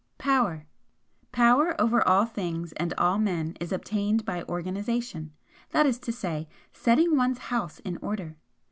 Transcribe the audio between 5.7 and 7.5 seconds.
is to say, 'setting one's